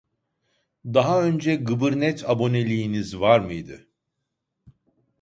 Daha 0.85 1.23
önce 1.23 1.55
gıbırnet 1.55 2.29
aboneliğiniz 2.29 3.19
var 3.19 3.39
mıydı 3.39 3.87